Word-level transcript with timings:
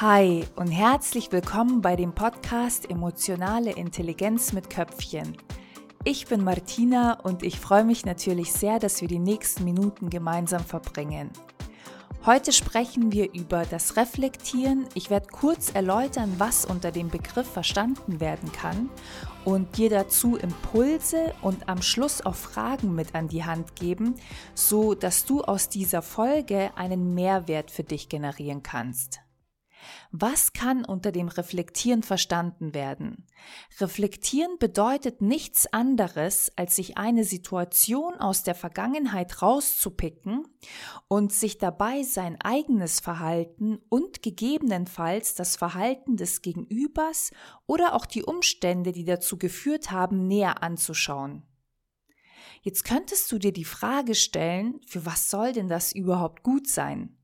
Hi 0.00 0.44
und 0.56 0.72
herzlich 0.72 1.30
willkommen 1.30 1.80
bei 1.80 1.94
dem 1.94 2.16
Podcast 2.16 2.90
Emotionale 2.90 3.70
Intelligenz 3.70 4.52
mit 4.52 4.68
Köpfchen. 4.68 5.36
Ich 6.02 6.26
bin 6.26 6.42
Martina 6.42 7.20
und 7.20 7.44
ich 7.44 7.60
freue 7.60 7.84
mich 7.84 8.04
natürlich 8.04 8.52
sehr, 8.52 8.80
dass 8.80 9.02
wir 9.02 9.06
die 9.06 9.20
nächsten 9.20 9.62
Minuten 9.62 10.10
gemeinsam 10.10 10.64
verbringen. 10.64 11.30
Heute 12.26 12.50
sprechen 12.50 13.12
wir 13.12 13.32
über 13.34 13.66
das 13.66 13.96
Reflektieren. 13.96 14.86
Ich 14.94 15.10
werde 15.10 15.28
kurz 15.28 15.70
erläutern, 15.72 16.34
was 16.38 16.64
unter 16.64 16.90
dem 16.90 17.08
Begriff 17.08 17.48
verstanden 17.48 18.18
werden 18.18 18.50
kann 18.50 18.90
und 19.44 19.76
dir 19.76 19.90
dazu 19.90 20.34
Impulse 20.34 21.32
und 21.40 21.68
am 21.68 21.82
Schluss 21.82 22.20
auch 22.26 22.34
Fragen 22.34 22.96
mit 22.96 23.14
an 23.14 23.28
die 23.28 23.44
Hand 23.44 23.76
geben, 23.76 24.16
so 24.54 24.94
dass 24.96 25.24
du 25.24 25.42
aus 25.42 25.68
dieser 25.68 26.02
Folge 26.02 26.72
einen 26.74 27.14
Mehrwert 27.14 27.70
für 27.70 27.84
dich 27.84 28.08
generieren 28.08 28.64
kannst. 28.64 29.20
Was 30.10 30.52
kann 30.52 30.84
unter 30.84 31.12
dem 31.12 31.28
Reflektieren 31.28 32.02
verstanden 32.02 32.74
werden? 32.74 33.26
Reflektieren 33.80 34.58
bedeutet 34.58 35.22
nichts 35.22 35.66
anderes, 35.72 36.52
als 36.56 36.76
sich 36.76 36.96
eine 36.96 37.24
Situation 37.24 38.14
aus 38.16 38.42
der 38.42 38.54
Vergangenheit 38.54 39.42
rauszupicken 39.42 40.46
und 41.08 41.32
sich 41.32 41.58
dabei 41.58 42.02
sein 42.02 42.40
eigenes 42.40 43.00
Verhalten 43.00 43.78
und 43.88 44.22
gegebenenfalls 44.22 45.34
das 45.34 45.56
Verhalten 45.56 46.16
des 46.16 46.42
Gegenübers 46.42 47.30
oder 47.66 47.94
auch 47.94 48.06
die 48.06 48.22
Umstände, 48.22 48.92
die 48.92 49.04
dazu 49.04 49.38
geführt 49.38 49.90
haben, 49.90 50.26
näher 50.26 50.62
anzuschauen. 50.62 51.42
Jetzt 52.62 52.84
könntest 52.84 53.30
du 53.30 53.38
dir 53.38 53.52
die 53.52 53.66
Frage 53.66 54.14
stellen, 54.14 54.80
für 54.86 55.04
was 55.04 55.30
soll 55.30 55.52
denn 55.52 55.68
das 55.68 55.92
überhaupt 55.92 56.42
gut 56.42 56.66
sein? 56.66 57.14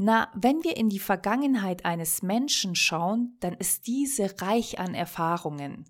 Na, 0.00 0.28
wenn 0.32 0.62
wir 0.62 0.76
in 0.76 0.88
die 0.88 1.00
Vergangenheit 1.00 1.84
eines 1.84 2.22
Menschen 2.22 2.76
schauen, 2.76 3.36
dann 3.40 3.54
ist 3.54 3.88
diese 3.88 4.40
reich 4.40 4.78
an 4.78 4.94
Erfahrungen. 4.94 5.86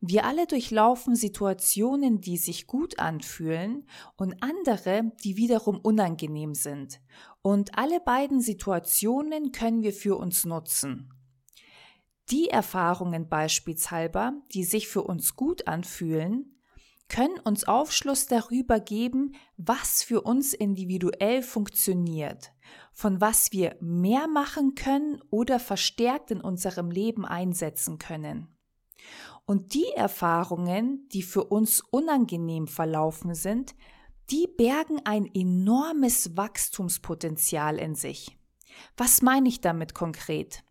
Wir 0.00 0.24
alle 0.24 0.46
durchlaufen 0.46 1.14
Situationen, 1.14 2.22
die 2.22 2.38
sich 2.38 2.66
gut 2.66 2.98
anfühlen 2.98 3.86
und 4.16 4.42
andere, 4.42 5.12
die 5.22 5.36
wiederum 5.36 5.78
unangenehm 5.78 6.54
sind. 6.54 7.02
Und 7.42 7.76
alle 7.76 8.00
beiden 8.00 8.40
Situationen 8.40 9.52
können 9.52 9.82
wir 9.82 9.92
für 9.92 10.16
uns 10.16 10.46
nutzen. 10.46 11.12
Die 12.30 12.48
Erfahrungen 12.48 13.28
beispielshalber, 13.28 14.32
die 14.54 14.64
sich 14.64 14.88
für 14.88 15.02
uns 15.02 15.36
gut 15.36 15.68
anfühlen, 15.68 16.59
können 17.10 17.38
uns 17.40 17.64
Aufschluss 17.64 18.26
darüber 18.26 18.80
geben, 18.80 19.34
was 19.58 20.02
für 20.02 20.22
uns 20.22 20.54
individuell 20.54 21.42
funktioniert, 21.42 22.52
von 22.92 23.20
was 23.20 23.52
wir 23.52 23.76
mehr 23.80 24.26
machen 24.28 24.74
können 24.74 25.20
oder 25.28 25.60
verstärkt 25.60 26.30
in 26.30 26.40
unserem 26.40 26.90
Leben 26.90 27.26
einsetzen 27.26 27.98
können. 27.98 28.48
Und 29.44 29.74
die 29.74 29.90
Erfahrungen, 29.96 31.08
die 31.08 31.22
für 31.22 31.44
uns 31.44 31.80
unangenehm 31.80 32.68
verlaufen 32.68 33.34
sind, 33.34 33.74
die 34.30 34.46
bergen 34.46 35.00
ein 35.04 35.28
enormes 35.34 36.36
Wachstumspotenzial 36.36 37.78
in 37.78 37.96
sich. 37.96 38.38
Was 38.96 39.22
meine 39.22 39.48
ich 39.48 39.60
damit 39.60 39.94
konkret? 39.94 40.62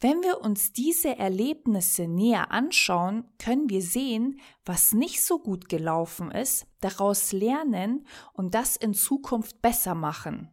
Wenn 0.00 0.22
wir 0.22 0.40
uns 0.40 0.72
diese 0.72 1.16
Erlebnisse 1.16 2.08
näher 2.08 2.50
anschauen, 2.50 3.24
können 3.38 3.68
wir 3.70 3.82
sehen, 3.82 4.40
was 4.64 4.92
nicht 4.92 5.22
so 5.22 5.38
gut 5.38 5.68
gelaufen 5.68 6.30
ist, 6.30 6.66
daraus 6.80 7.32
lernen 7.32 8.06
und 8.32 8.54
das 8.54 8.76
in 8.76 8.94
Zukunft 8.94 9.62
besser 9.62 9.94
machen. 9.94 10.50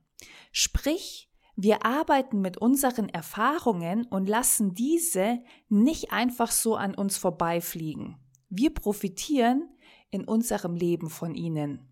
Sprich, 0.51 1.29
wir 1.55 1.85
arbeiten 1.85 2.39
mit 2.39 2.57
unseren 2.57 3.09
Erfahrungen 3.09 4.05
und 4.05 4.29
lassen 4.29 4.73
diese 4.73 5.39
nicht 5.67 6.11
einfach 6.11 6.51
so 6.51 6.75
an 6.75 6.95
uns 6.95 7.17
vorbeifliegen. 7.17 8.17
Wir 8.49 8.73
profitieren 8.73 9.69
in 10.09 10.23
unserem 10.23 10.75
Leben 10.75 11.09
von 11.09 11.35
ihnen. 11.35 11.87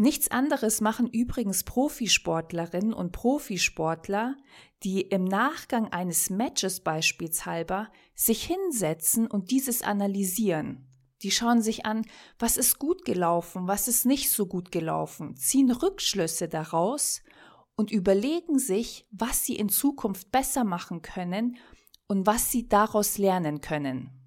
Nichts 0.00 0.30
anderes 0.30 0.80
machen 0.80 1.08
übrigens 1.08 1.64
Profisportlerinnen 1.64 2.92
und 2.92 3.10
Profisportler, 3.10 4.36
die 4.84 5.00
im 5.00 5.24
Nachgang 5.24 5.92
eines 5.92 6.30
Matches 6.30 6.80
beispielshalber 6.80 7.90
sich 8.14 8.44
hinsetzen 8.44 9.26
und 9.26 9.50
dieses 9.50 9.82
analysieren. 9.82 10.86
Die 11.22 11.32
schauen 11.32 11.62
sich 11.62 11.84
an, 11.84 12.06
was 12.38 12.56
ist 12.56 12.78
gut 12.78 13.04
gelaufen, 13.04 13.66
was 13.66 13.88
ist 13.88 14.06
nicht 14.06 14.30
so 14.30 14.46
gut 14.46 14.70
gelaufen, 14.70 15.34
ziehen 15.34 15.72
Rückschlüsse 15.72 16.46
daraus 16.46 17.20
und 17.74 17.90
überlegen 17.90 18.60
sich, 18.60 19.04
was 19.10 19.44
sie 19.44 19.56
in 19.56 19.68
Zukunft 19.68 20.30
besser 20.30 20.62
machen 20.62 21.02
können 21.02 21.56
und 22.06 22.24
was 22.24 22.52
sie 22.52 22.68
daraus 22.68 23.18
lernen 23.18 23.60
können. 23.60 24.17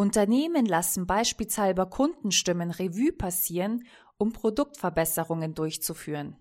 Unternehmen 0.00 0.64
lassen 0.64 1.06
beispielshalber 1.06 1.84
Kundenstimmen 1.84 2.70
Revue 2.70 3.12
passieren, 3.12 3.84
um 4.16 4.32
Produktverbesserungen 4.32 5.54
durchzuführen. 5.54 6.38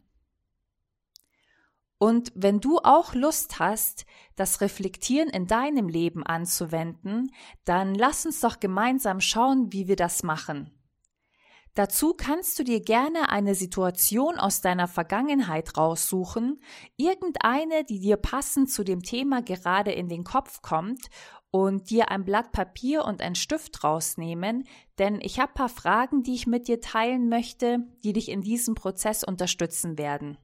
Und 1.98 2.32
wenn 2.36 2.62
du 2.62 2.78
auch 2.78 3.14
Lust 3.14 3.60
hast, 3.60 4.06
das 4.38 4.62
Reflektieren 4.62 5.28
in 5.28 5.46
deinem 5.46 5.90
Leben 5.90 6.26
anzuwenden, 6.26 7.34
dann 7.66 7.96
lass 7.96 8.26
uns 8.26 8.40
doch 8.40 8.62
gemeinsam 8.62 9.20
schauen, 9.20 9.74
wie 9.74 9.90
wir 9.90 9.98
das 9.98 10.24
machen. 10.24 10.72
Dazu 11.76 12.14
kannst 12.14 12.58
du 12.60 12.64
dir 12.64 12.82
gerne 12.82 13.30
eine 13.30 13.56
Situation 13.56 14.40
aus 14.40 14.62
deiner 14.62 14.88
Vergangenheit 14.88 15.78
raussuchen, 15.78 16.62
irgendeine, 16.96 17.84
die 17.84 18.00
dir 18.00 18.16
passend 18.16 18.72
zu 18.72 18.86
dem 18.86 19.04
Thema 19.04 19.42
gerade 19.42 19.92
in 19.92 20.08
den 20.08 20.24
Kopf 20.24 20.62
kommt 20.62 21.10
und 21.52 21.90
dir 21.90 22.12
ein 22.12 22.26
Blatt 22.26 22.52
Papier 22.52 23.06
und 23.06 23.22
ein 23.22 23.36
Stift 23.36 23.84
rausnehmen, 23.84 24.68
denn 25.00 25.20
ich 25.22 25.40
habe 25.40 25.54
paar 25.54 25.70
Fragen, 25.70 26.24
die 26.24 26.36
ich 26.36 26.48
mit 26.48 26.68
dir 26.68 26.80
teilen 26.80 27.30
möchte, 27.30 27.80
die 28.04 28.14
dich 28.14 28.30
in 28.30 28.42
diesem 28.42 28.76
Prozess 28.76 29.24
unterstützen 29.24 29.98
werden. 29.98 30.38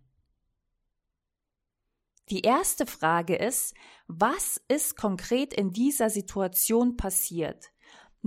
Die 2.29 2.41
erste 2.41 2.87
Frage 2.87 3.35
ist, 3.35 3.75
was 4.07 4.59
ist 4.67 4.97
konkret 4.97 5.53
in 5.53 5.71
dieser 5.71 6.09
Situation 6.09 6.97
passiert? 6.97 7.71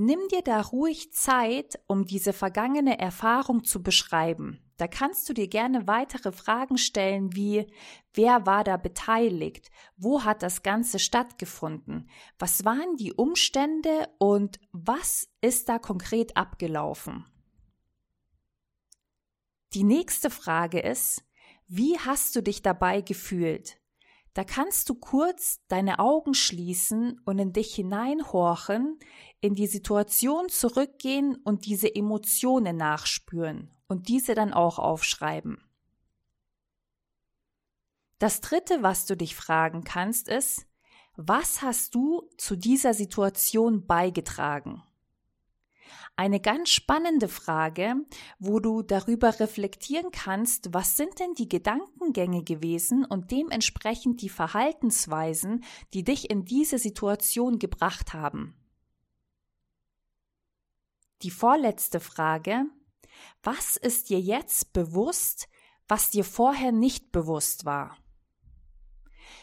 Nimm 0.01 0.21
dir 0.31 0.43
da 0.43 0.61
ruhig 0.61 1.13
Zeit, 1.13 1.81
um 1.89 2.05
diese 2.05 2.33
vergangene 2.33 3.01
Erfahrung 3.01 3.65
zu 3.65 3.83
beschreiben. 3.83 4.61
Da 4.77 4.87
kannst 4.87 5.29
du 5.29 5.33
dir 5.33 5.49
gerne 5.49 5.89
weitere 5.89 6.31
Fragen 6.31 6.79
stellen 6.79 7.35
wie 7.35 7.67
wer 8.15 8.47
war 8.47 8.63
da 8.63 8.77
beteiligt? 8.77 9.73
Wo 9.97 10.23
hat 10.23 10.45
das 10.45 10.63
Ganze 10.63 11.01
stattgefunden? 11.01 12.09
Was 12.39 12.65
waren 12.65 12.95
die 12.95 13.13
Umstände 13.13 14.09
und 14.19 14.61
was 14.71 15.29
ist 15.41 15.69
da 15.69 15.81
konkret 15.81 16.37
abgelaufen? 16.37 17.27
Die 19.75 19.83
nächste 19.83 20.31
Frage 20.31 20.79
ist, 20.79 21.25
wie 21.67 21.99
hast 21.99 22.37
du 22.37 22.41
dich 22.41 22.63
dabei 22.63 23.01
gefühlt? 23.01 23.78
Da 24.39 24.45
kannst 24.45 24.89
du 24.89 24.95
kurz 24.95 25.67
deine 25.67 25.99
Augen 25.99 26.33
schließen 26.33 27.21
und 27.25 27.41
in 27.41 27.53
dich 27.53 27.75
hineinhorchen, 27.75 28.97
in 29.41 29.57
die 29.57 29.67
Situation 29.67 30.49
zurückgehen 30.49 31.35
und 31.43 31.67
diese 31.67 31.93
Emotionen 31.93 32.77
nachspüren 32.77 33.75
und 33.89 34.07
diese 34.07 34.37
dann 34.37 34.53
auch 34.53 34.79
aufschreiben. 34.79 35.61
Das 38.21 38.41
Dritte, 38.41 38.81
was 38.85 39.07
du 39.07 39.17
dich 39.17 39.35
fragen 39.35 39.83
kannst, 39.83 40.29
ist, 40.29 40.69
was 41.17 41.61
hast 41.61 41.97
du 41.97 42.31
zu 42.37 42.55
dieser 42.55 42.95
Situation 42.95 43.89
beigetragen? 43.89 44.85
Eine 46.19 46.41
ganz 46.41 46.71
spannende 46.71 47.29
Frage, 47.29 47.95
wo 48.41 48.59
du 48.59 48.83
darüber 48.83 49.39
reflektieren 49.39 50.11
kannst, 50.11 50.75
was 50.75 50.97
sind 50.97 51.21
denn 51.21 51.35
die 51.35 51.49
Gedankengänge 51.49 52.43
gewesen 52.43 53.05
und 53.05 53.31
dementsprechend 53.31 54.21
die 54.21 54.29
Verhaltensweisen, 54.29 55.63
die 55.95 56.03
dich 56.03 56.29
in 56.29 56.45
diese 56.45 56.79
Situation 56.79 57.61
gebracht 57.61 58.15
haben. 58.15 58.57
Die 61.23 61.31
vorletzte 61.31 62.01
Frage, 62.01 62.65
was 63.45 63.77
ist 63.77 64.11
dir 64.11 64.19
jetzt 64.19 64.73
bewusst, 64.73 65.49
was 65.87 66.11
dir 66.11 66.25
vorher 66.25 66.73
nicht 66.73 67.13
bewusst 67.13 67.65
war? 67.65 67.97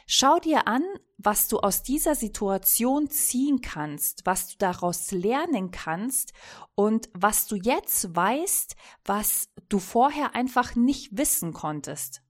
Schau 0.07 0.39
dir 0.39 0.67
an, 0.67 0.83
was 1.17 1.47
du 1.47 1.59
aus 1.59 1.83
dieser 1.83 2.15
Situation 2.15 3.09
ziehen 3.09 3.61
kannst, 3.61 4.25
was 4.25 4.49
du 4.49 4.55
daraus 4.57 5.11
lernen 5.11 5.71
kannst 5.71 6.33
und 6.75 7.09
was 7.13 7.47
du 7.47 7.55
jetzt 7.55 8.15
weißt, 8.15 8.75
was 9.05 9.49
du 9.69 9.79
vorher 9.79 10.35
einfach 10.35 10.75
nicht 10.75 11.17
wissen 11.17 11.53
konntest. 11.53 12.21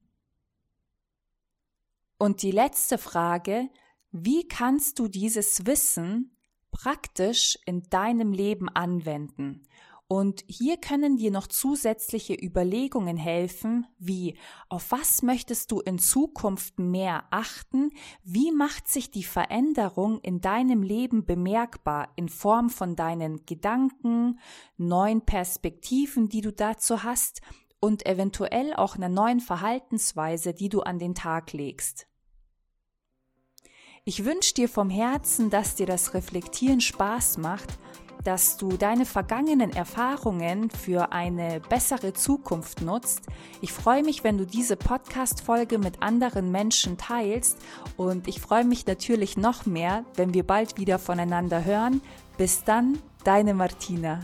Und 2.18 2.42
die 2.42 2.52
letzte 2.52 2.98
Frage, 2.98 3.69
wie 4.12 4.48
kannst 4.48 5.00
du 5.00 5.08
dieses 5.08 5.66
Wissen 5.66 6.38
praktisch 6.72 7.58
in 7.66 7.84
deinem 7.90 8.31
Leben 8.31 8.69
anwenden? 8.69 9.63
Und 10.15 10.45
hier 10.47 10.77
können 10.77 11.17
dir 11.17 11.29
noch 11.29 11.45
zusätzliche 11.45 12.35
Überlegungen 12.35 13.17
helfen, 13.17 13.85
wie 14.00 14.38
auf 14.69 14.91
was 14.91 15.23
möchtest 15.23 15.73
du 15.73 15.81
in 15.81 16.00
Zukunft 16.00 16.79
mehr 16.79 17.25
achten, 17.31 17.89
wie 18.23 18.53
macht 18.53 18.88
sich 18.88 19.12
die 19.12 19.25
Veränderung 19.25 20.21
in 20.21 20.39
deinem 20.39 20.83
Leben 20.83 21.25
bemerkbar 21.25 22.13
in 22.15 22.29
Form 22.29 22.69
von 22.69 22.95
deinen 22.95 23.45
Gedanken, 23.45 24.39
neuen 24.77 25.19
Perspektiven, 25.25 26.29
die 26.29 26.39
du 26.39 26.53
dazu 26.53 27.03
hast 27.03 27.41
und 27.81 28.06
eventuell 28.06 28.73
auch 28.73 28.95
einer 28.95 29.09
neuen 29.09 29.41
Verhaltensweise, 29.41 30.53
die 30.53 30.69
du 30.69 30.79
an 30.79 30.97
den 30.97 31.13
Tag 31.13 31.51
legst. 31.51 32.07
Ich 34.06 34.23
wünsche 34.23 34.53
dir 34.53 34.69
vom 34.69 34.89
Herzen, 34.89 35.50
dass 35.50 35.75
dir 35.75 35.88
das 35.88 36.13
Reflektieren 36.13 36.79
Spaß 36.79 37.38
macht 37.38 37.77
dass 38.25 38.57
du 38.57 38.69
deine 38.69 39.06
vergangenen 39.06 39.72
Erfahrungen 39.72 40.69
für 40.69 41.13
eine 41.13 41.62
bessere 41.69 42.12
Zukunft 42.13 42.81
nutzt. 42.81 43.22
Ich 43.62 43.72
freue 43.72 44.04
mich, 44.04 44.24
wenn 44.24 44.38
du 44.38 44.45
diese 44.45 44.75
Podcast-Folge 44.75 45.77
mit 45.77 46.01
anderen 46.01 46.51
Menschen 46.51 46.98
teilst 46.98 47.57
und 47.95 48.27
ich 48.27 48.42
freue 48.42 48.66
mich 48.66 48.86
natürlich 48.86 49.38
noch 49.38 49.66
mehr, 49.66 50.04
wenn 50.16 50.33
wir 50.33 50.45
bald 50.45 50.77
wieder 50.77 51.00
voneinander 51.00 51.63
hören. 51.63 52.01
Bis 52.38 52.63
dann, 52.63 52.98
deine 53.24 53.54
Martina. 53.54 54.19